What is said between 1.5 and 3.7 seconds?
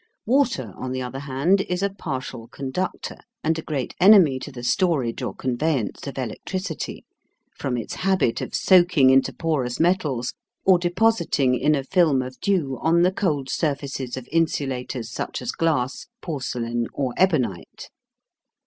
is a partial conductor, and a